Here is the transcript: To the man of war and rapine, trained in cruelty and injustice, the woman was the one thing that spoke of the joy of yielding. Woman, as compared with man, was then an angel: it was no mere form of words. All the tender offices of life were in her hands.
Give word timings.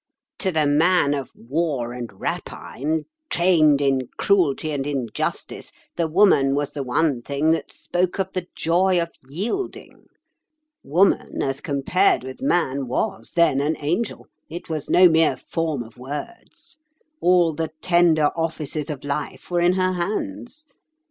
To 0.39 0.51
the 0.51 0.65
man 0.65 1.13
of 1.13 1.29
war 1.35 1.93
and 1.93 2.09
rapine, 2.19 3.03
trained 3.29 3.81
in 3.81 4.07
cruelty 4.17 4.71
and 4.71 4.87
injustice, 4.87 5.71
the 5.95 6.07
woman 6.07 6.55
was 6.55 6.71
the 6.71 6.81
one 6.81 7.21
thing 7.21 7.51
that 7.51 7.71
spoke 7.71 8.17
of 8.19 8.33
the 8.33 8.47
joy 8.55 8.99
of 8.99 9.09
yielding. 9.29 10.07
Woman, 10.83 11.43
as 11.43 11.61
compared 11.61 12.23
with 12.23 12.41
man, 12.41 12.87
was 12.87 13.33
then 13.35 13.61
an 13.61 13.75
angel: 13.79 14.25
it 14.49 14.69
was 14.69 14.89
no 14.89 15.07
mere 15.07 15.37
form 15.37 15.83
of 15.83 15.99
words. 15.99 16.79
All 17.19 17.53
the 17.53 17.69
tender 17.83 18.31
offices 18.35 18.89
of 18.89 19.03
life 19.03 19.51
were 19.51 19.61
in 19.61 19.73
her 19.73 19.91
hands. 19.93 20.65